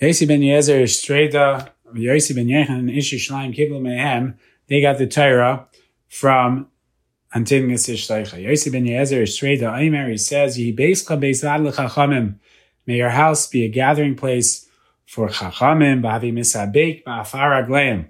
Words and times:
Yosi 0.00 0.28
ben 0.28 0.40
Yezer 0.40 0.84
Streda, 0.84 1.70
Yosi 1.92 2.34
ben 2.34 2.46
Yechan, 2.46 2.78
and 2.78 2.90
Ishi 2.90 3.18
Shalaim 3.18 3.56
Kiblu 3.56 3.80
Mehem, 3.80 4.36
they 4.68 4.80
got 4.80 4.96
the 4.98 5.08
Torah 5.08 5.66
from 6.08 6.68
Antigonus 7.34 7.88
Ishtaicha. 7.88 8.40
Yosi 8.44 8.70
ben 8.70 8.84
Yezer 8.84 9.22
Streda, 9.22 9.76
Aimer, 9.76 10.08
he 10.08 10.16
says, 10.16 10.56
Yi 10.56 10.74
Beischa 10.74 11.18
Beisvad 11.20 11.64
L'Chachamim, 11.64 12.36
may 12.86 12.96
your 12.96 13.10
house 13.10 13.48
be 13.48 13.64
a 13.64 13.68
gathering 13.68 14.14
place 14.14 14.68
for 15.04 15.28
Chachamim, 15.30 16.00
Ba'avi 16.00 16.32
Misabek, 16.32 17.02
Ba'afar 17.02 17.66
Agleim. 17.66 18.08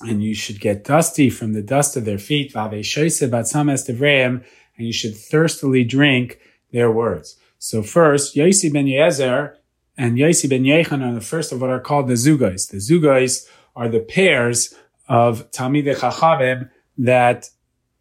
And 0.00 0.24
you 0.24 0.34
should 0.34 0.58
get 0.58 0.82
dusty 0.82 1.30
from 1.30 1.52
the 1.52 1.62
dust 1.62 1.96
of 1.96 2.06
their 2.06 2.18
feet, 2.18 2.54
Ba'avi 2.54 2.80
Shoise 2.80 3.30
Batzames 3.30 3.88
Devreim, 3.88 4.42
and 4.76 4.86
you 4.86 4.92
should 4.92 5.16
thirstily 5.16 5.84
drink 5.84 6.40
their 6.72 6.90
words. 6.90 7.36
So 7.58 7.84
first, 7.84 8.34
Yosi 8.34 8.72
ben 8.72 8.86
Yezer 8.86 9.54
and 9.96 10.16
Yosi 10.16 10.48
ben 10.48 10.64
Yechan 10.64 11.06
are 11.06 11.14
the 11.14 11.20
first 11.20 11.52
of 11.52 11.60
what 11.60 11.70
are 11.70 11.80
called 11.80 12.08
the 12.08 12.14
Zugais. 12.14 12.70
The 12.70 12.78
Zugais 12.78 13.46
are 13.76 13.88
the 13.88 14.00
pairs 14.00 14.74
of 15.08 15.50
Talmidei 15.50 15.96
Chachamim 15.96 16.70
that 16.98 17.50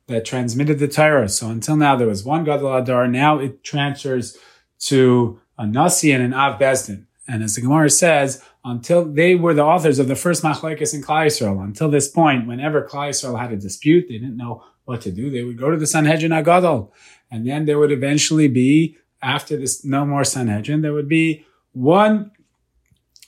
that 0.10 0.26
transmitted 0.26 0.80
the 0.80 0.88
Torah. 0.88 1.30
So 1.30 1.50
until 1.50 1.78
now, 1.78 1.96
there 1.96 2.08
was 2.08 2.26
one 2.26 2.44
Gadol 2.44 2.70
Hador. 2.70 3.10
Now 3.10 3.40
it 3.40 3.64
transfers 3.64 4.38
to 4.80 5.40
a 5.58 5.66
Nasi 5.66 6.12
and 6.12 6.24
an 6.24 6.34
Av 6.34 6.60
Bezdin. 6.60 7.06
And 7.28 7.44
as 7.44 7.56
the 7.56 7.62
Gemara 7.62 7.90
says, 7.90 8.44
until 8.66 9.06
they 9.06 9.36
were 9.36 9.54
the 9.54 9.64
authors 9.64 10.00
of 10.00 10.08
the 10.08 10.16
first 10.16 10.44
Machlekes 10.44 10.94
in 10.94 11.02
Klal 11.02 11.28
Yisrael, 11.28 11.64
until 11.64 11.90
this 11.90 12.08
point, 12.08 12.48
whenever 12.48 12.82
Klal 12.82 13.10
Yisrael 13.10 13.40
had 13.40 13.54
a 13.54 13.58
dispute, 13.58 14.08
they 14.10 14.18
didn't 14.18 14.36
know 14.36 14.64
what 14.86 15.02
to 15.02 15.12
do. 15.12 15.30
They 15.30 15.44
would 15.44 15.58
go 15.58 15.70
to 15.70 15.78
the 15.78 15.88
Sanhedrin 15.88 16.32
Hagadol, 16.32 16.92
and 17.30 17.48
then 17.48 17.66
there 17.66 17.78
would 17.78 17.92
eventually 17.92 18.48
be, 18.48 18.98
after 19.22 19.56
this, 19.58 19.86
no 19.86 20.06
more 20.06 20.24
Sanhedrin, 20.24 20.82
there 20.82 20.94
would 20.94 21.08
be 21.08 21.46
one 21.74 22.32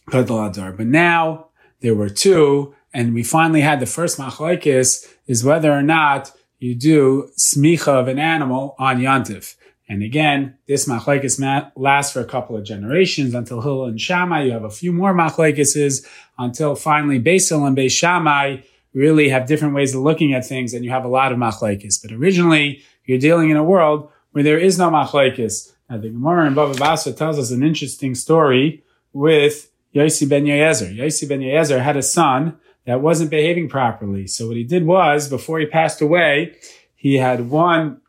Gadol 0.09 0.37
Hador. 0.37 0.75
But 0.75 0.87
now 0.87 1.47
there 1.81 1.95
were 1.95 2.09
two, 2.09 2.75
and 2.93 3.13
we 3.13 3.23
finally 3.23 3.61
had 3.61 3.79
the 3.79 3.85
first 3.85 4.17
Machlekes 4.17 5.07
is 5.27 5.43
whether 5.43 5.71
or 5.71 5.83
not 5.83 6.31
you 6.59 6.75
do 6.75 7.29
smicha 7.39 7.87
of 7.87 8.07
an 8.07 8.19
animal 8.19 8.75
on 8.77 8.99
Yantif. 8.99 9.55
And 9.89 10.03
again, 10.03 10.57
this 10.67 10.87
machlekes 10.87 11.71
lasts 11.75 12.13
for 12.13 12.21
a 12.21 12.25
couple 12.25 12.55
of 12.55 12.63
generations 12.63 13.33
until 13.33 13.59
Hillel 13.59 13.87
and 13.87 13.99
Shammai. 13.99 14.43
You 14.43 14.51
have 14.51 14.63
a 14.63 14.69
few 14.69 14.93
more 14.93 15.13
machlekeses 15.13 16.07
until 16.37 16.75
finally 16.75 17.19
Beis 17.19 17.49
Hillel 17.49 17.65
and 17.65 17.75
Beis 17.75 17.91
Shammai 17.91 18.61
really 18.93 19.27
have 19.27 19.47
different 19.47 19.75
ways 19.75 19.93
of 19.93 20.01
looking 20.01 20.33
at 20.33 20.45
things, 20.45 20.73
and 20.73 20.85
you 20.85 20.91
have 20.91 21.03
a 21.03 21.09
lot 21.09 21.33
of 21.33 21.37
machlekes. 21.37 22.01
But 22.01 22.13
originally, 22.13 22.83
you're 23.03 23.17
dealing 23.17 23.49
in 23.49 23.57
a 23.57 23.63
world 23.65 24.09
where 24.31 24.45
there 24.45 24.57
is 24.57 24.77
no 24.77 24.89
machlekes. 24.89 25.73
Now, 25.91 25.97
the 25.97 26.07
Gemara 26.07 26.47
in 26.47 26.55
Bava 26.55 26.79
Basra 26.79 27.11
tells 27.11 27.37
us 27.37 27.51
an 27.51 27.63
interesting 27.63 28.15
story 28.15 28.81
with 29.11 29.69
Yosi 29.93 30.29
ben 30.29 30.45
Yezer. 30.45 30.95
Yosi 30.95 31.27
ben 31.27 31.41
Yezer 31.41 31.81
had 31.81 31.97
a 31.97 32.01
son 32.01 32.57
that 32.85 33.01
wasn't 33.01 33.29
behaving 33.29 33.67
properly. 33.67 34.25
So 34.25 34.47
what 34.47 34.55
he 34.55 34.63
did 34.63 34.85
was, 34.85 35.27
before 35.27 35.59
he 35.59 35.65
passed 35.65 35.99
away, 35.99 36.55
he 36.95 37.15
had 37.15 37.49
one 37.49 37.99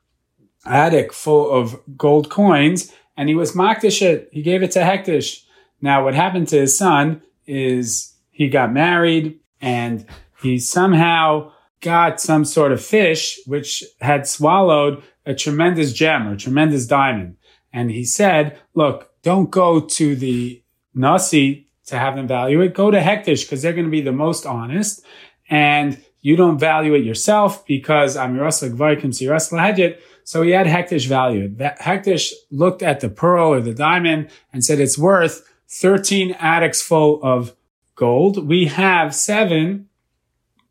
attic 0.65 1.13
full 1.13 1.51
of 1.51 1.81
gold 1.97 2.31
coins 2.31 2.93
and 3.17 3.29
he 3.29 3.35
was 3.35 3.57
makdish 3.57 4.01
it. 4.01 4.29
He 4.31 4.43
gave 4.43 4.63
it 4.63 4.71
to 4.73 4.79
Hekdesh. 4.79 5.43
Now 5.81 6.05
what 6.05 6.15
happened 6.15 6.47
to 6.49 6.61
his 6.61 6.79
son 6.79 7.21
is 7.49 8.15
he 8.31 8.49
got 8.49 8.73
married 8.73 9.41
and 9.61 10.07
he 10.41 10.61
somehow 10.61 11.51
got 11.81 12.21
some 12.21 12.45
sort 12.45 12.71
of 12.71 12.81
fish 12.81 13.41
which 13.45 13.83
had 14.01 14.29
swallowed 14.29 15.03
a 15.27 15.35
tremendous 15.35 15.93
gem 15.93 16.29
or 16.29 16.37
tremendous 16.37 16.87
diamond. 16.87 17.37
And 17.73 17.91
he 17.91 18.05
said, 18.05 18.59
look, 18.75 19.11
don't 19.23 19.51
go 19.51 19.81
to 19.81 20.17
the 20.17 20.63
Nasi 20.95 21.69
to 21.87 21.99
have 21.99 22.17
them 22.17 22.29
value 22.29 22.61
it. 22.61 22.75
Go 22.75 22.91
to 22.91 23.01
Hekdesh 23.01 23.45
because 23.45 23.63
they're 23.63 23.73
going 23.73 23.87
to 23.87 23.91
be 23.91 24.01
the 24.01 24.13
most 24.13 24.47
honest. 24.47 25.05
And 25.49 26.03
you 26.21 26.37
don't 26.37 26.59
value 26.59 26.95
it 26.95 27.05
yourself 27.05 27.67
because 27.67 28.17
I'm 28.17 28.37
Yerusalik 28.37 28.77
Vaikim 28.77 29.13
Sirus 29.13 29.99
So 30.25 30.43
he 30.43 30.51
had 30.51 30.67
Hekdesh 30.67 31.07
valued. 31.07 31.59
That 31.59 31.81
Hekdesh 31.81 32.33
looked 32.51 32.83
at 32.83 33.01
the 33.01 33.09
pearl 33.09 33.53
or 33.53 33.61
the 33.61 33.75
diamond 33.75 34.31
and 34.53 34.65
said 34.65 34.79
it's 34.79 34.97
worth 34.99 35.49
13 35.69 36.33
attics 36.33 36.81
full 36.81 37.21
of 37.23 37.55
gold. 37.97 38.47
We 38.47 38.67
have 38.67 39.15
seven, 39.15 39.89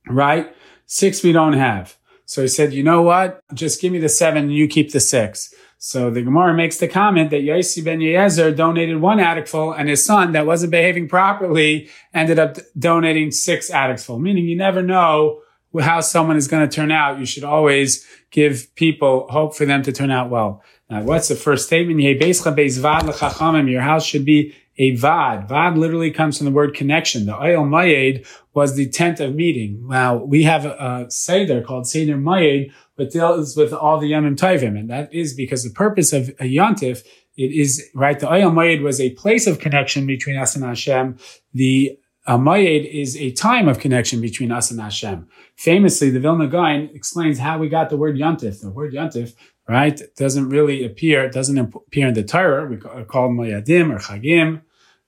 right? 0.07 0.56
Six 0.85 1.23
we 1.23 1.31
don't 1.31 1.53
have. 1.53 1.97
So 2.25 2.41
he 2.41 2.47
said, 2.47 2.72
you 2.72 2.83
know 2.83 3.01
what? 3.01 3.41
Just 3.53 3.81
give 3.81 3.91
me 3.91 4.00
the 4.00 4.07
seven 4.07 4.44
and 4.44 4.53
you 4.53 4.68
keep 4.68 4.94
the 4.94 5.01
six. 5.01 5.53
So 5.84 6.12
the 6.12 6.22
Gemara 6.22 6.53
makes 6.53 6.78
the 6.78 6.88
comment 6.88 7.31
that 7.31 7.42
Yosi 7.42 7.84
ben 7.84 8.02
Yezer 8.02 8.56
donated 8.56 9.02
one 9.02 9.19
atticful 9.19 9.72
and 9.72 9.90
his 9.90 10.06
son 10.06 10.34
that 10.34 10.46
wasn't 10.46 10.69
behaving 10.69 11.08
properly 11.09 11.90
ended 12.14 12.38
up 12.38 12.58
donating 12.78 13.31
six 13.31 13.72
atticful, 13.72 14.19
meaning 14.19 14.46
you 14.46 14.56
never 14.56 14.84
know 14.84 15.42
how 15.80 16.00
someone 16.02 16.38
is 16.38 16.47
going 16.47 16.69
to 16.69 16.75
turn 16.75 16.92
out. 16.92 17.18
You 17.18 17.25
should 17.25 17.44
always 17.44 18.06
give 18.30 18.75
people 18.75 19.25
hope 19.31 19.56
for 19.56 19.66
them 19.66 19.81
to 19.81 19.92
turn 19.92 20.12
out 20.12 20.30
well. 20.30 20.62
Now, 20.88 21.02
what's 21.02 21.30
the 21.30 21.36
first 21.36 21.66
statement? 21.66 22.00
Your 22.00 23.81
house 23.81 24.06
should 24.06 24.25
be 24.25 24.56
a 24.81 24.96
vad. 24.96 25.47
Vad 25.47 25.78
literally 25.78 26.09
comes 26.09 26.38
from 26.38 26.46
the 26.46 26.52
word 26.52 26.74
connection. 26.74 27.28
The 27.28 27.40
oil 27.40 27.66
mayed 27.66 28.25
was 28.56 28.75
the 28.75 28.90
tent 28.90 29.19
of 29.19 29.36
meeting. 29.36 29.88
Now, 29.88 30.16
we 30.16 30.42
have 30.44 30.66
a, 30.66 31.06
a 31.06 31.12
seder 31.12 31.62
called 31.62 31.88
Seder 31.88 32.18
Mayed, 32.18 32.74
but 32.97 33.12
deals 33.12 33.56
with 33.56 33.74
all 33.74 34.00
the 34.00 34.12
Yomim 34.12 34.36
Tovim. 34.36 34.80
And 34.80 34.90
that 34.90 35.14
is 35.14 35.36
because 35.36 35.64
the 35.64 35.69
purpose 35.69 36.14
of 36.14 36.30
a 36.40 36.46
Yontif, 36.46 37.06
it 37.38 37.52
is, 37.52 37.90
right, 37.94 38.19
the 38.19 38.25
Oyel 38.25 38.53
Mayed 38.53 38.81
was 38.81 39.00
a 39.00 39.12
place 39.12 39.46
of 39.46 39.59
connection 39.59 40.08
between 40.08 40.36
us 40.36 40.56
and 40.56 40.66
Hashem. 40.66 41.19
The 41.53 42.00
uh, 42.25 42.40
Mayed 42.40 42.88
is 42.88 43.16
a 43.18 43.31
time 43.34 43.68
of 43.68 43.78
connection 43.78 44.19
between 44.19 44.52
us 44.52 44.72
and 44.72 44.81
Hashem. 44.81 45.28
Famously, 45.58 46.09
the 46.09 46.19
Vilna 46.19 46.48
Gaon 46.48 46.90
explains 46.96 47.38
how 47.38 47.59
we 47.59 47.69
got 47.69 47.92
the 47.92 47.98
word 47.98 48.18
Yontif. 48.18 48.62
The 48.62 48.72
word 48.72 48.94
Yontif, 48.94 49.36
right, 49.69 50.02
doesn't 50.18 50.50
really 50.50 50.84
appear, 50.84 51.24
it 51.25 51.34
doesn't 51.34 51.58
appear 51.59 52.08
in 52.08 52.16
the 52.16 52.24
Torah. 52.24 52.66
We 52.66 52.78
call 52.78 53.28
them 53.28 53.38
Moyadim 53.38 53.94
or 53.94 54.00
Chagim 54.00 54.62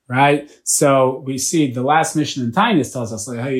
right? 0.08 0.50
So 0.64 1.22
we 1.26 1.38
see 1.38 1.70
the 1.70 1.82
last 1.82 2.14
mission 2.16 2.44
in 2.44 2.52
Tainus 2.52 2.92
tells 2.92 3.12
us, 3.12 3.26
like. 3.28 3.38
How 3.38 3.48
do 3.48 3.56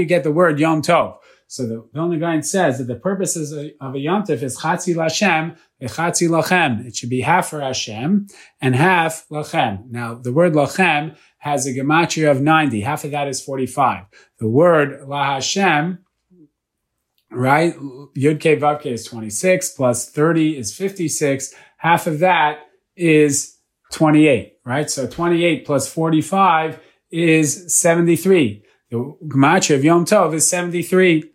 you 0.00 0.06
get 0.06 0.24
the 0.24 0.32
word 0.32 0.58
Yom 0.58 0.82
Tov? 0.82 1.18
So 1.48 1.66
the 1.66 1.88
Vilna 1.92 2.18
Gaon 2.18 2.42
says 2.42 2.78
that 2.78 2.88
the 2.88 2.96
purpose 2.96 3.36
of 3.36 3.94
a 3.94 3.98
Yom 3.98 4.24
Tov 4.24 4.42
is 4.42 4.58
Chatzi 4.58 4.94
Lashem, 4.96 5.56
Chatzi 5.80 6.28
Lachem. 6.28 6.84
It 6.84 6.96
should 6.96 7.10
be 7.10 7.20
half 7.20 7.50
for 7.50 7.60
Hashem 7.60 8.26
and 8.60 8.74
half 8.74 9.28
Lachem. 9.30 9.88
Now, 9.90 10.14
the 10.14 10.32
word 10.32 10.54
Lachem 10.54 11.16
has 11.38 11.66
a 11.66 11.72
gematria 11.72 12.30
of 12.32 12.40
90. 12.40 12.80
Half 12.80 13.04
of 13.04 13.12
that 13.12 13.28
is 13.28 13.40
45. 13.40 14.06
The 14.38 14.48
word 14.48 15.06
La 15.06 15.34
Hashem, 15.34 15.98
right? 17.30 17.76
Yud 18.16 18.40
Ke 18.40 18.86
is 18.86 19.04
26 19.04 19.70
plus 19.70 20.08
30 20.10 20.56
is 20.58 20.74
56. 20.74 21.54
Half 21.76 22.06
of 22.06 22.20
that 22.20 22.60
is 22.96 23.58
28, 23.92 24.58
right? 24.64 24.90
So 24.90 25.06
28 25.06 25.64
plus 25.64 25.88
45 25.92 26.80
is 27.10 27.74
73. 27.74 28.62
The 28.90 28.96
Gematria 29.24 29.76
of 29.76 29.84
Yom 29.84 30.04
Tov 30.04 30.34
is 30.34 30.48
73. 30.48 31.30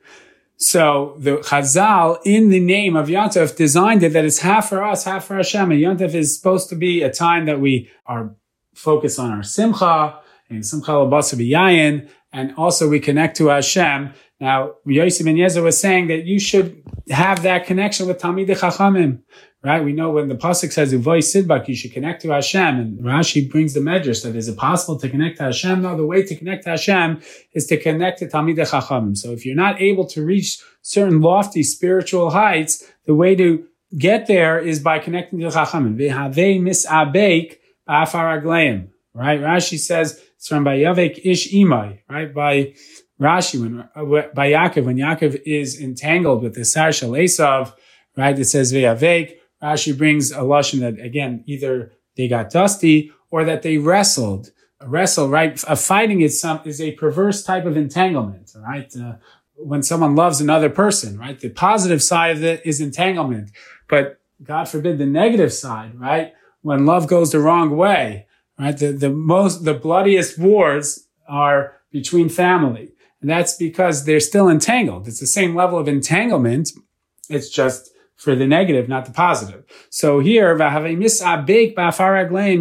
So 0.57 1.15
the 1.17 1.37
Chazal, 1.37 2.19
in 2.23 2.49
the 2.49 2.59
name 2.59 2.95
of 2.95 3.09
Yom 3.09 3.29
Tov, 3.29 3.55
designed 3.55 4.03
it 4.03 4.13
that 4.13 4.25
it's 4.25 4.39
half 4.39 4.69
for 4.69 4.83
us, 4.83 5.05
half 5.05 5.25
for 5.25 5.35
Hashem. 5.35 5.71
And 5.71 5.99
Tov 5.99 6.13
is 6.13 6.37
supposed 6.37 6.69
to 6.69 6.75
be 6.75 7.01
a 7.01 7.11
time 7.11 7.45
that 7.45 7.59
we 7.59 7.89
are 8.05 8.35
focused 8.75 9.19
on 9.19 9.31
our 9.31 9.43
Simcha 9.43 10.19
and 10.49 10.65
Simcha 10.65 10.91
Labasa 10.91 12.09
and 12.33 12.53
also 12.55 12.89
we 12.89 12.99
connect 12.99 13.37
to 13.37 13.47
Hashem. 13.47 14.13
Now, 14.39 14.75
Yosef 14.85 15.25
Ben 15.25 15.35
Yezer 15.35 15.63
was 15.63 15.79
saying 15.79 16.07
that 16.07 16.25
you 16.25 16.39
should 16.39 16.83
have 17.11 17.43
that 17.43 17.65
connection 17.65 18.07
with 18.07 18.19
Talmidei 18.19 18.57
Chachamim 18.57 19.21
right? 19.63 19.83
We 19.83 19.93
know 19.93 20.11
when 20.11 20.27
the 20.27 20.35
pasuk 20.35 20.71
says 20.71 20.93
"Uvoy 20.93 21.19
sidbak," 21.19 21.67
you 21.67 21.75
should 21.75 21.93
connect 21.93 22.21
to 22.23 22.29
Hashem, 22.29 22.79
and 22.79 22.99
Rashi 22.99 23.49
brings 23.49 23.73
the 23.73 23.79
medrash 23.79 24.23
that 24.23 24.35
is 24.35 24.47
it 24.47 24.57
possible 24.57 24.99
to 24.99 25.09
connect 25.09 25.37
to 25.37 25.43
Hashem? 25.43 25.81
No, 25.81 25.95
the 25.95 26.05
way 26.05 26.23
to 26.23 26.35
connect 26.35 26.63
to 26.63 26.71
Hashem 26.71 27.21
is 27.53 27.67
to 27.67 27.77
connect 27.77 28.19
to 28.19 28.27
Talmidei 28.27 28.69
Chachamim. 28.69 29.17
So 29.17 29.31
if 29.31 29.45
you're 29.45 29.55
not 29.55 29.81
able 29.81 30.05
to 30.07 30.25
reach 30.25 30.61
certain 30.81 31.21
lofty 31.21 31.63
spiritual 31.63 32.31
heights, 32.31 32.83
the 33.05 33.15
way 33.15 33.35
to 33.35 33.65
get 33.97 34.27
there 34.27 34.57
is 34.59 34.79
by 34.79 34.99
connecting 34.99 35.39
to 35.39 35.47
Chachamim. 35.47 35.97
V'havei 35.97 36.59
misabek 36.59 37.57
ba'afar 37.87 38.87
Right? 39.13 39.41
Rashi 39.41 39.77
says 39.77 40.21
it's 40.37 40.47
from 40.47 40.63
Bayavek 40.63 41.19
ish 41.25 41.51
imai. 41.53 41.99
Right? 42.09 42.33
By 42.33 42.73
Rashi, 43.21 43.61
when 43.61 43.87
by 44.33 44.51
Yaakov, 44.51 44.85
when 44.85 44.97
Yaakov 44.97 45.41
is 45.45 45.79
entangled 45.79 46.41
with 46.41 46.55
the 46.55 46.65
Sar 46.65 46.91
Shal 46.91 47.11
Esav, 47.11 47.73
right? 48.17 48.37
It 48.37 48.45
says 48.45 48.73
Ve'avek 48.73 49.35
Rashi 49.61 49.97
brings 49.97 50.31
a 50.31 50.39
lashon 50.39 50.79
that 50.79 50.99
again, 50.99 51.43
either 51.45 51.93
they 52.17 52.27
got 52.27 52.49
dusty 52.49 53.11
or 53.29 53.43
that 53.45 53.61
they 53.61 53.77
wrestled. 53.77 54.51
A 54.79 54.87
wrestle, 54.87 55.29
right? 55.29 55.63
A 55.67 55.75
fighting 55.75 56.21
is 56.21 56.41
some 56.41 56.61
is 56.65 56.81
a 56.81 56.93
perverse 56.93 57.43
type 57.43 57.65
of 57.65 57.77
entanglement, 57.77 58.51
right? 58.55 58.91
Uh, 58.95 59.13
when 59.55 59.83
someone 59.83 60.15
loves 60.15 60.41
another 60.41 60.71
person, 60.71 61.19
right? 61.19 61.39
The 61.39 61.49
positive 61.49 62.01
side 62.01 62.35
of 62.35 62.43
it 62.43 62.65
is 62.65 62.81
entanglement, 62.81 63.51
but 63.87 64.19
God 64.41 64.67
forbid 64.67 64.97
the 64.97 65.05
negative 65.05 65.53
side, 65.53 65.99
right? 65.99 66.33
when 66.61 66.85
love 66.85 67.07
goes 67.07 67.31
the 67.31 67.39
wrong 67.39 67.75
way, 67.75 68.27
right? 68.59 68.77
The, 68.77 68.91
the 68.91 69.09
most, 69.09 69.65
the 69.65 69.73
bloodiest 69.73 70.37
wars 70.37 71.07
are 71.27 71.77
between 71.91 72.29
family. 72.29 72.93
And 73.21 73.29
that's 73.29 73.55
because 73.55 74.05
they're 74.05 74.19
still 74.19 74.49
entangled. 74.49 75.07
It's 75.07 75.19
the 75.19 75.27
same 75.27 75.55
level 75.55 75.77
of 75.77 75.87
entanglement. 75.87 76.71
It's 77.29 77.49
just 77.49 77.91
for 78.17 78.35
the 78.35 78.45
negative, 78.45 78.87
not 78.87 79.05
the 79.05 79.11
positive. 79.11 79.63
So 79.89 80.19
here, 80.19 80.55
you 80.55 81.09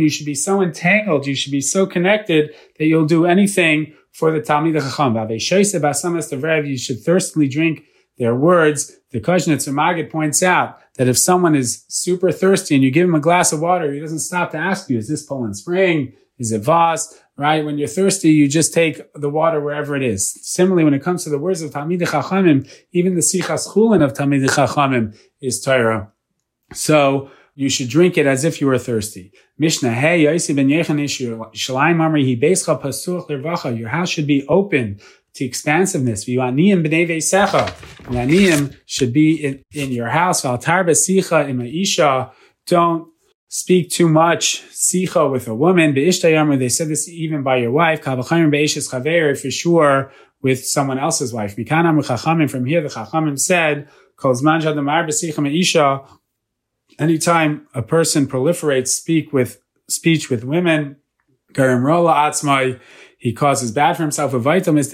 should 0.08 0.26
be 0.26 0.34
so 0.34 0.62
entangled, 0.62 1.26
you 1.26 1.34
should 1.34 1.52
be 1.52 1.60
so 1.60 1.86
connected 1.86 2.54
that 2.78 2.86
you'll 2.86 3.04
do 3.04 3.26
anything 3.26 3.94
for 4.12 4.32
the 4.32 4.40
Talmid 4.40 4.80
Chacham. 4.80 6.66
You 6.66 6.78
should 6.78 7.02
thirstily 7.02 7.48
drink 7.48 7.84
their 8.16 8.34
words. 8.34 8.96
The 9.10 9.20
Kozhnitzer 9.20 9.72
Magid 9.72 10.10
points 10.10 10.42
out 10.42 10.78
that 10.96 11.08
if 11.08 11.18
someone 11.18 11.54
is 11.54 11.84
super 11.88 12.32
thirsty 12.32 12.74
and 12.74 12.84
you 12.84 12.90
give 12.90 13.08
him 13.08 13.14
a 13.14 13.20
glass 13.20 13.52
of 13.52 13.60
water, 13.60 13.92
he 13.92 14.00
doesn't 14.00 14.20
stop 14.20 14.52
to 14.52 14.58
ask 14.58 14.88
you, 14.88 14.98
is 14.98 15.08
this 15.08 15.24
Poland 15.24 15.56
Spring? 15.56 16.12
Is 16.38 16.52
it 16.52 16.62
Voss? 16.62 17.18
Right? 17.44 17.64
When 17.64 17.78
you're 17.78 17.88
thirsty, 18.00 18.30
you 18.38 18.46
just 18.48 18.74
take 18.74 18.96
the 19.14 19.30
water 19.30 19.58
wherever 19.66 19.92
it 19.96 20.02
is. 20.14 20.22
Similarly, 20.56 20.84
when 20.84 20.92
it 20.98 21.02
comes 21.06 21.24
to 21.24 21.30
the 21.30 21.38
words 21.38 21.62
of 21.62 21.70
Talmid 21.70 22.02
Chachamim, 22.02 22.58
even 22.92 23.14
the 23.14 23.22
Sichas 23.30 23.62
Chulin 23.70 24.02
of 24.04 24.12
Talmid 24.12 24.44
Chachamim 24.56 25.04
is 25.40 25.54
Torah. 25.62 26.12
So, 26.74 27.30
you 27.54 27.68
should 27.68 27.88
drink 27.88 28.18
it 28.18 28.26
as 28.26 28.44
if 28.44 28.60
you 28.60 28.66
were 28.66 28.78
thirsty. 28.78 29.32
Mishnah, 29.58 29.94
hey, 29.94 30.24
Yosi 30.24 30.54
ben 30.54 30.68
Yechan 30.68 30.98
Shalayim 31.62 31.96
Amri, 31.96 32.24
he 32.24 32.36
Beischa 32.36 32.80
Pasuch. 32.80 33.78
Your 33.78 33.88
house 33.88 34.10
should 34.10 34.26
be 34.26 34.46
open 34.48 35.00
to 35.34 35.44
expansiveness. 35.44 36.24
V'yaniyim 36.26 36.86
b'nei 36.86 37.08
veisecha. 37.08 37.64
Yaniyim 38.16 38.76
should 38.86 39.12
be 39.12 39.28
in, 39.44 39.62
in 39.72 39.92
your 39.92 40.08
house. 40.08 40.42
V'altar 40.42 40.84
b'sicha 40.88 41.48
imaisha. 41.50 42.32
Don't 42.66 43.08
speak 43.50 43.90
too 43.90 44.08
much 44.08 44.62
sicha 44.70 45.30
with 45.30 45.48
a 45.48 45.54
woman. 45.54 45.92
Be'ishtayamr, 45.92 46.58
they 46.58 46.68
said 46.68 46.88
this 46.88 47.08
even 47.08 47.42
by 47.42 47.56
your 47.56 47.72
wife. 47.72 48.00
Kavachayim 48.00 48.48
be'ishes 48.50 48.88
chaver, 48.88 49.38
for 49.38 49.50
sure, 49.50 50.12
with 50.40 50.64
someone 50.64 51.00
else's 51.00 51.32
wife. 51.32 51.56
Mikanam 51.56 51.98
chachamim, 51.98 52.48
from 52.48 52.64
here 52.64 52.80
the 52.80 52.88
chachamim 52.88 53.38
said, 53.38 53.88
Kol 54.16 54.34
zman 54.34 54.62
shadamar 54.62 55.04
b'sicha 55.04 55.34
ma'isha, 55.34 56.08
anytime 57.00 57.66
a 57.74 57.82
person 57.82 58.28
proliferates 58.28 58.88
speak 58.88 59.32
with 59.32 59.60
speech 59.88 60.30
with 60.30 60.44
women, 60.44 60.96
garim 61.52 61.82
rola 61.82 62.14
atzmai, 62.14 62.78
he 63.18 63.32
causes 63.32 63.72
bad 63.72 63.96
for 63.96 64.02
himself. 64.02 64.30
Vaitam 64.30 64.78
is 64.78 64.92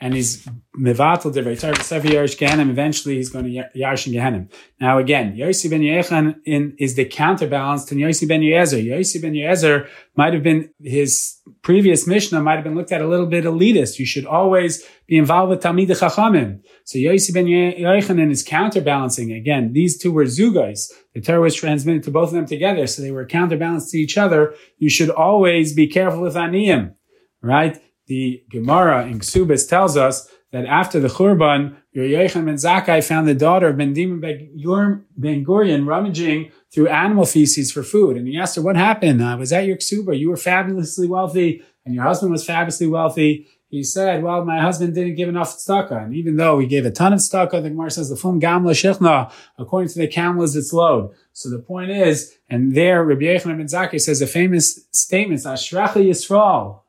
and 0.00 0.14
he's 0.14 0.46
mevatel 0.78 1.32
divrei 1.32 1.60
Torah. 1.60 1.82
Sefer 1.82 2.08
Yerush 2.08 2.38
Gehenim. 2.38 2.70
Eventually, 2.70 3.16
he's 3.16 3.28
going 3.28 3.44
to 3.44 3.50
Yarshin 3.78 4.14
Gehenim. 4.14 4.50
Now, 4.80 4.98
again, 4.98 5.36
Yossi 5.36 5.68
ben 5.68 5.82
Yechan 5.82 6.36
in, 6.46 6.74
is 6.78 6.94
the 6.94 7.04
counterbalance 7.04 7.84
to 7.86 7.94
Yossi 7.94 8.26
ben 8.26 8.40
Yezer. 8.40 8.82
Yossi 8.82 9.20
ben 9.20 9.34
Yezer 9.34 9.88
might 10.16 10.32
have 10.32 10.42
been 10.42 10.70
his 10.82 11.36
previous 11.62 12.06
Mishnah 12.06 12.40
might 12.40 12.54
have 12.54 12.64
been 12.64 12.74
looked 12.74 12.92
at 12.92 13.02
a 13.02 13.06
little 13.06 13.26
bit 13.26 13.44
elitist. 13.44 13.98
You 13.98 14.06
should 14.06 14.24
always 14.24 14.82
be 15.06 15.18
involved 15.18 15.50
with 15.50 15.62
Talmid 15.62 15.88
Chachamim. 15.88 16.60
So 16.84 16.98
Yossi 16.98 17.34
ben 17.34 17.46
Yochanan 17.46 18.30
is 18.30 18.42
counterbalancing. 18.42 19.32
Again, 19.32 19.74
these 19.74 19.98
two 19.98 20.12
were 20.12 20.24
zugais. 20.24 20.90
The 21.14 21.20
Torah 21.20 21.42
was 21.42 21.54
transmitted 21.54 22.04
to 22.04 22.10
both 22.10 22.28
of 22.28 22.34
them 22.34 22.46
together, 22.46 22.86
so 22.86 23.02
they 23.02 23.10
were 23.10 23.26
counterbalanced 23.26 23.90
to 23.90 23.98
each 23.98 24.16
other. 24.16 24.54
You 24.78 24.88
should 24.88 25.10
always 25.10 25.74
be 25.74 25.88
careful 25.88 26.22
with 26.22 26.36
Aniyim 26.36 26.94
right? 27.42 27.80
The 28.10 28.42
Gemara 28.50 29.06
in 29.06 29.20
Ksubis 29.20 29.68
tells 29.68 29.96
us 29.96 30.28
that 30.50 30.66
after 30.66 30.98
the 30.98 31.06
Churban, 31.06 31.76
Yochanan 31.94 32.46
ben 32.46 32.56
Zakkai 32.56 33.06
found 33.06 33.28
the 33.28 33.36
daughter 33.36 33.68
of 33.68 33.76
Ben 33.76 33.94
ben 33.94 35.44
Gurion 35.44 35.86
rummaging 35.86 36.50
through 36.74 36.88
animal 36.88 37.24
feces 37.24 37.70
for 37.70 37.84
food. 37.84 38.16
And 38.16 38.26
he 38.26 38.36
asked 38.36 38.56
her, 38.56 38.62
what 38.62 38.74
happened? 38.74 39.22
Uh, 39.22 39.36
was 39.38 39.50
that 39.50 39.64
your 39.64 39.76
Ksuba? 39.76 40.18
You 40.18 40.30
were 40.30 40.36
fabulously 40.36 41.06
wealthy 41.06 41.62
and 41.86 41.94
your 41.94 42.02
husband 42.02 42.32
was 42.32 42.44
fabulously 42.44 42.88
wealthy. 42.88 43.46
He 43.68 43.84
said, 43.84 44.24
well, 44.24 44.44
my 44.44 44.60
husband 44.60 44.96
didn't 44.96 45.14
give 45.14 45.28
enough 45.28 45.56
tzedakah. 45.56 46.06
And 46.06 46.12
even 46.16 46.34
though 46.34 46.58
he 46.58 46.66
gave 46.66 46.84
a 46.86 46.90
ton 46.90 47.12
of 47.12 47.20
tzedakah, 47.20 47.62
the 47.62 47.70
Gemara 47.70 47.92
says 47.92 48.08
the 48.08 48.16
fum 48.16 48.40
gamla 48.40 48.72
shechna, 48.72 49.30
according 49.56 49.90
to 49.90 50.00
the 50.00 50.08
camel 50.08 50.42
is 50.42 50.56
its 50.56 50.72
load. 50.72 51.14
So 51.32 51.48
the 51.48 51.60
point 51.60 51.92
is, 51.92 52.36
and 52.48 52.74
there 52.74 53.04
Rabbi 53.04 53.26
Yochanan 53.26 53.58
ben 53.58 53.66
Zakkai 53.66 54.00
says 54.00 54.20
a 54.20 54.26
famous 54.26 54.80
statement, 54.90 55.42
Ashracha 55.42 56.04
Yisrael, 56.04 56.80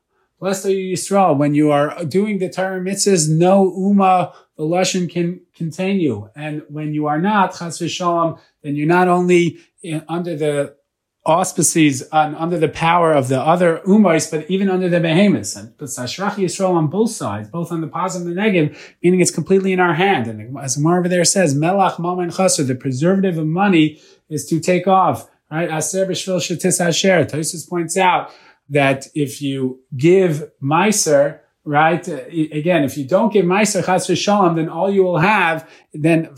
You 0.41 0.47
Yisrael. 0.47 1.38
When 1.38 1.53
you 1.53 1.71
are 1.71 2.03
doing 2.05 2.39
the 2.39 2.49
Torah 2.49 2.81
mitzvahs, 2.81 3.29
no 3.29 3.71
Uma, 3.77 4.33
the 4.57 4.63
Lashon 4.63 5.09
can 5.09 5.41
contain 5.55 5.99
you. 5.99 6.29
And 6.35 6.63
when 6.67 6.93
you 6.93 7.05
are 7.05 7.19
not, 7.19 7.51
Chas 7.51 7.79
v'shalom, 7.79 8.39
then 8.63 8.75
you're 8.75 8.88
not 8.88 9.07
only 9.07 9.59
in, 9.83 10.03
under 10.07 10.35
the 10.35 10.75
auspices 11.23 12.01
and 12.11 12.35
under 12.35 12.57
the 12.57 12.67
power 12.67 13.13
of 13.13 13.27
the 13.27 13.39
other 13.39 13.81
Umais, 13.85 14.31
but 14.31 14.49
even 14.49 14.67
under 14.67 14.89
the 14.89 14.99
Behemoths. 14.99 15.55
And 15.55 15.77
but 15.77 15.89
Sashrach 15.89 16.33
Yisrael 16.33 16.73
on 16.73 16.88
both 16.88 17.11
sides, 17.11 17.47
both 17.47 17.71
on 17.71 17.81
the 17.81 17.88
positive 17.88 18.27
and 18.27 18.35
the 18.35 18.41
negative, 18.41 18.95
meaning 19.03 19.19
it's 19.19 19.29
completely 19.29 19.71
in 19.71 19.79
our 19.79 19.93
hand. 19.93 20.25
And 20.25 20.57
as 20.57 20.75
Marva 20.75 21.07
there 21.07 21.23
says, 21.23 21.53
Melach 21.53 21.99
Maman 21.99 22.31
Chaser, 22.31 22.63
the 22.63 22.73
preservative 22.73 23.38
of 23.38 23.45
money 23.45 24.01
is 24.27 24.47
to 24.47 24.59
take 24.59 24.88
off. 24.88 25.29
Right? 25.51 25.69
Aser 25.69 26.07
b'shvil 26.07 26.38
shetis 26.38 26.83
asher. 26.83 27.25
Tosis 27.25 27.69
points 27.69 27.95
out 27.95 28.31
that 28.71 29.07
if 29.13 29.41
you 29.41 29.81
give 29.95 30.50
Meiser, 30.63 31.39
right? 31.63 32.07
Uh, 32.07 32.21
again, 32.51 32.83
if 32.83 32.97
you 32.97 33.06
don't 33.06 33.31
give 33.31 33.45
Meiser 33.45 33.85
Chas 33.85 34.07
Shalom, 34.18 34.56
then 34.56 34.69
all 34.69 34.89
you 34.89 35.03
will 35.03 35.19
have, 35.19 35.69
then 35.94 36.29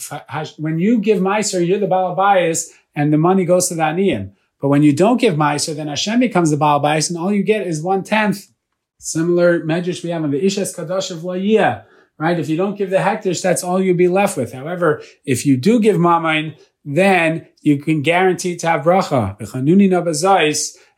when 0.57 0.80
you 0.80 1.00
give 1.00 1.19
Meiser, 1.19 1.65
you're 1.65 1.80
the 1.80 1.88
Balabayas 1.88 2.69
and 2.95 3.13
the 3.13 3.18
money 3.18 3.45
goes 3.45 3.69
to 3.69 3.75
the 3.75 3.83
Aniyim. 3.83 4.33
But 4.59 4.69
when 4.69 4.83
you 4.83 4.94
don't 4.94 5.21
give 5.21 5.35
Meiser, 5.35 5.75
then 5.75 5.88
Hashem 5.88 6.19
becomes 6.19 6.50
the 6.50 6.57
Baal 6.57 6.81
Balabayas 6.81 7.09
and 7.09 7.18
all 7.18 7.31
you 7.31 7.44
get 7.44 7.65
is 7.65 7.81
one 7.81 8.03
tenth. 8.03 8.47
Similar 9.00 9.62
medrash 9.62 10.03
we 10.03 10.09
have 10.09 10.24
in 10.24 10.31
the 10.31 10.41
Ishes 10.41 10.75
Kadosh 10.75 11.12
of 11.12 11.19
Layia, 11.19 11.86
right? 12.18 12.39
If 12.39 12.50
you 12.50 12.57
don't 12.57 12.77
give 12.77 12.89
the 12.89 12.97
hekdesh, 12.97 13.41
that's 13.41 13.63
all 13.63 13.81
you'll 13.81 13.97
be 13.97 14.07
left 14.07 14.38
with. 14.38 14.53
However, 14.53 15.03
if 15.25 15.45
you 15.45 15.57
do 15.57 15.79
give 15.81 15.97
Mamain, 15.97 16.57
then 16.85 17.47
you 17.62 17.77
can 17.77 18.01
guarantee 18.01 18.56
to 18.57 18.68
have 18.68 18.81
bracha 18.81 19.39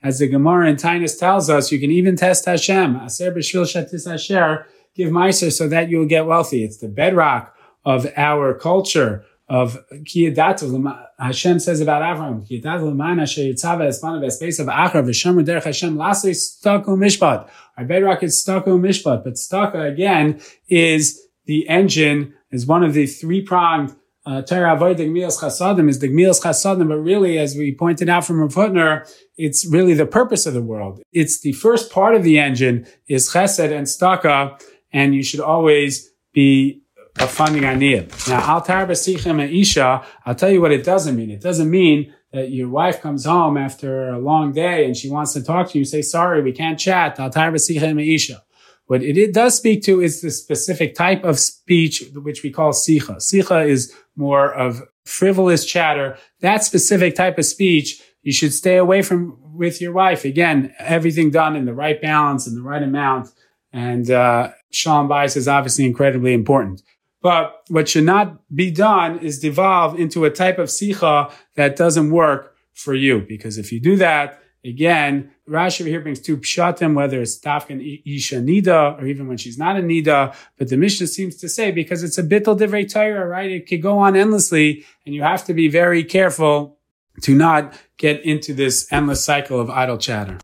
as 0.04 0.20
the 0.20 0.28
Gemara 0.28 0.70
in 0.70 0.76
Tainus 0.76 1.20
tells 1.20 1.50
us, 1.50 1.72
you 1.72 1.80
can 1.80 1.90
even 1.90 2.16
test 2.16 2.46
Hashem. 2.46 2.96
Aser 3.04 3.32
b'shvil 3.32 3.66
shatis 3.66 4.12
asher, 4.12 4.68
give 4.96 5.10
meiser 5.10 5.52
so 5.52 5.68
that 5.68 5.90
you'll 5.90 6.06
get 6.06 6.28
wealthy. 6.28 6.64
It's 6.64 6.78
the 6.78 6.88
bedrock 6.88 7.56
of 7.84 8.08
our 8.16 8.54
culture 8.54 9.26
of 9.48 9.78
kiyadatu. 9.92 10.98
Hashem 11.20 11.60
says 11.60 11.82
about 11.82 12.02
Avram, 12.02 12.48
kiyadatu 12.48 12.92
l'man 12.92 13.20
asher 13.20 13.42
yitzava 13.42 13.88
espana 13.88 14.20
v'espace 14.20 14.60
of 14.60 14.68
achar 14.68 15.04
v'shamar 15.04 15.44
derech 15.46 15.64
Hashem 15.64 15.96
lasei 15.96 16.36
stako 16.36 16.90
mishpat. 16.90 17.50
Our 17.78 17.86
bedrock 17.86 18.22
is 18.24 18.44
stako 18.44 18.80
mishpat, 18.80 19.24
but 19.24 19.34
staka 19.34 19.92
again 19.92 20.40
is 20.68 21.20
the 21.46 21.68
engine, 21.68 22.34
is 22.52 22.66
one 22.66 22.84
of 22.84 22.94
the 22.94 23.06
three 23.08 23.42
pronged 23.42 23.96
uh, 24.26 24.42
Torah 24.42 24.74
avoid 24.74 24.98
Gmilas 24.98 25.40
Chasadim 25.40 25.88
is 25.88 26.00
the 26.00 26.10
Gmilas 26.10 26.42
Chasadim, 26.42 26.88
but 26.88 26.98
really, 26.98 27.38
as 27.38 27.56
we 27.56 27.76
pointed 27.76 28.10
out 28.10 28.26
from 28.26 28.40
Rav 28.40 28.54
Hutner, 28.54 29.08
it's 29.38 29.66
really 29.66 29.94
the 29.94 30.06
purpose 30.06 30.46
of 30.46 30.54
the 30.54 30.62
world. 30.62 31.02
It's 31.14 31.42
the 31.42 31.52
first 31.54 31.92
part 31.92 32.16
of 32.16 32.24
the 32.24 32.40
engine 32.40 32.88
is 33.08 33.30
Chesed 33.30 33.72
and 33.72 33.86
Staka, 33.86 34.60
and 34.92 35.14
you 35.14 35.22
should 35.24 35.42
always 35.42 36.12
be 36.34 36.82
a 37.20 37.28
funding 37.28 37.64
aniyah. 37.64 38.28
Now, 38.28 38.54
Altar 38.54 38.86
Basichem 38.88 39.42
and 39.42 39.54
Isha, 39.54 40.04
I'll 40.26 40.36
tell 40.36 40.50
you 40.50 40.62
what 40.62 40.72
it 40.72 40.84
doesn't 40.84 41.16
mean. 41.16 41.30
It 41.30 41.42
doesn't 41.42 41.70
mean 41.70 42.14
that 42.34 42.52
your 42.52 42.68
wife 42.68 43.02
comes 43.02 43.26
home 43.26 43.58
after 43.58 44.10
a 44.10 44.20
long 44.20 44.52
day 44.52 44.86
and 44.86 44.98
she 44.98 45.10
wants 45.10 45.34
to 45.34 45.44
talk 45.44 45.70
to 45.70 45.78
you. 45.78 45.86
Say, 45.86 46.02
sorry, 46.02 46.42
we 46.42 46.52
can't 46.52 46.80
chat. 46.80 47.20
Altar 47.20 47.52
Basichem 47.52 47.92
and 47.92 48.02
Isha. 48.02 48.44
What 48.88 49.04
it, 49.04 49.18
it 49.18 49.34
does 49.34 49.56
speak 49.56 49.84
to 49.84 50.02
is 50.02 50.22
the 50.22 50.32
specific 50.32 50.96
type 50.96 51.24
of 51.24 51.40
speech, 51.40 52.04
which 52.14 52.44
we 52.44 52.52
call 52.52 52.72
sicha. 52.72 53.18
Sicha 53.18 53.68
is 53.68 53.94
more 54.16 54.54
of 54.54 54.84
frivolous 55.06 55.66
chatter. 55.66 56.18
That 56.42 56.64
specific 56.64 57.16
type 57.16 57.38
of 57.38 57.46
speech, 57.46 58.02
you 58.22 58.32
should 58.32 58.54
stay 58.54 58.78
away 58.78 59.02
from 59.02 59.38
with 59.42 59.82
your 59.82 59.94
wife. 59.94 60.26
Again, 60.26 60.74
everything 60.80 61.32
done 61.32 61.56
in 61.56 61.66
the 61.66 61.74
right 61.74 62.02
balance 62.02 62.46
and 62.48 62.56
the 62.56 62.62
right 62.62 62.84
amount. 62.84 63.30
And, 63.72 64.10
uh, 64.10 64.52
shalom 64.72 65.08
bayis 65.08 65.36
is 65.36 65.48
obviously 65.48 65.86
incredibly 65.86 66.34
important. 66.34 66.82
But 67.22 67.64
what 67.70 67.90
should 67.90 68.04
not 68.04 68.40
be 68.54 68.70
done 68.70 69.18
is 69.20 69.40
devolve 69.40 70.00
into 70.00 70.26
a 70.26 70.30
type 70.30 70.60
of 70.60 70.70
sicha 70.70 71.32
that 71.56 71.76
doesn't 71.76 72.12
work 72.12 72.56
for 72.74 72.94
you. 72.94 73.26
Because 73.28 73.58
if 73.58 73.72
you 73.72 73.80
do 73.80 73.96
that, 73.96 74.40
Again, 74.66 75.32
Rashi 75.48 75.86
here 75.86 76.02
brings 76.02 76.20
two 76.20 76.38
pshatim, 76.38 76.96
whether 76.96 77.22
it's 77.22 77.40
Tafkan 77.40 78.02
Isha 78.04 78.38
Nida 78.38 79.00
or 79.00 79.06
even 79.06 79.28
when 79.28 79.38
she's 79.38 79.60
not 79.60 79.78
a 79.78 79.82
Nida. 79.82 80.36
But 80.58 80.70
the 80.70 80.78
Mishnah 80.78 81.08
seems 81.08 81.36
to 81.38 81.50
say 81.50 81.70
because 81.72 82.04
it's 82.04 82.18
a 82.18 82.24
bittel 82.24 82.58
divrei 82.58 82.92
Torah, 82.92 83.28
right? 83.28 83.52
It 83.52 83.68
could 83.68 83.84
go 83.84 84.00
on 84.00 84.16
endlessly 84.16 84.84
and 85.06 85.14
you 85.14 85.22
have 85.22 85.46
to 85.46 85.54
be 85.54 85.68
very 85.68 86.04
careful 86.04 86.80
to 87.22 87.36
not 87.36 87.80
get 87.98 88.26
into 88.26 88.54
this 88.54 88.92
endless 88.92 89.24
cycle 89.24 89.60
of 89.60 89.70
idle 89.70 89.98
chatter. 89.98 90.40